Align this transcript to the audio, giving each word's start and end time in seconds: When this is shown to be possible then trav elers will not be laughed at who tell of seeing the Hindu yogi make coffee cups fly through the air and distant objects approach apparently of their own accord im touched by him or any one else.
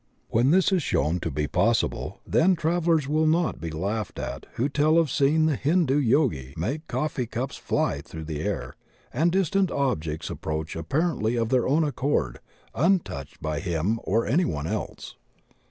When 0.29 0.49
this 0.49 0.71
is 0.71 0.81
shown 0.81 1.19
to 1.19 1.29
be 1.29 1.45
possible 1.45 2.21
then 2.25 2.55
trav 2.55 2.85
elers 2.85 3.05
will 3.05 3.27
not 3.27 3.61
be 3.61 3.69
laughed 3.69 4.17
at 4.17 4.47
who 4.53 4.67
tell 4.67 4.97
of 4.97 5.11
seeing 5.11 5.45
the 5.45 5.55
Hindu 5.55 5.97
yogi 5.99 6.55
make 6.57 6.87
coffee 6.87 7.27
cups 7.27 7.55
fly 7.55 8.01
through 8.01 8.23
the 8.25 8.41
air 8.41 8.75
and 9.13 9.31
distant 9.31 9.69
objects 9.69 10.31
approach 10.31 10.75
apparently 10.75 11.35
of 11.35 11.49
their 11.49 11.67
own 11.67 11.83
accord 11.83 12.39
im 12.75 12.97
touched 12.97 13.43
by 13.43 13.59
him 13.59 13.99
or 14.03 14.25
any 14.25 14.43
one 14.43 14.65
else. 14.65 15.17